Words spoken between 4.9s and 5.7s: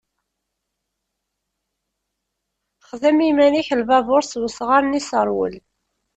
iseṛwel.